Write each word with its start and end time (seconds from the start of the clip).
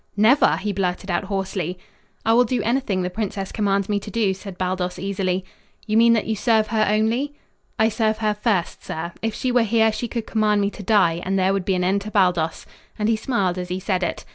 "Never!" 0.17 0.57
he 0.57 0.73
blurted 0.73 1.11
out 1.11 1.25
hoarsely. 1.25 1.77
"I 2.25 2.33
will 2.33 2.43
do 2.43 2.63
anything 2.63 3.03
the 3.03 3.09
princess 3.11 3.51
commands 3.51 3.87
me 3.87 3.99
to 3.99 4.09
do," 4.09 4.33
said 4.33 4.57
Baldos 4.57 4.97
easily. 4.97 5.45
"You 5.85 5.95
mean 5.95 6.13
that 6.13 6.25
you 6.25 6.35
serve 6.35 6.69
her 6.69 6.87
only?" 6.89 7.35
"I 7.77 7.87
serve 7.89 8.17
her 8.17 8.33
first, 8.33 8.83
sir. 8.83 9.11
If 9.21 9.35
she 9.35 9.51
were 9.51 9.61
here 9.61 9.91
she 9.91 10.07
could 10.07 10.25
command 10.25 10.59
me 10.59 10.71
to 10.71 10.81
die, 10.81 11.21
and 11.23 11.37
there 11.37 11.53
would 11.53 11.65
be 11.65 11.75
an 11.75 11.83
end 11.83 12.01
to 12.01 12.09
Baldos," 12.09 12.65
and 12.97 13.09
he 13.09 13.15
smiled 13.15 13.59
as 13.59 13.69
he 13.69 13.79
said 13.79 14.01
it. 14.01 14.25